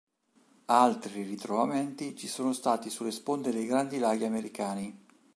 [0.65, 4.99] Altri ritrovamenti ci sono stati sulle sponde dei Grandi Laghi americani.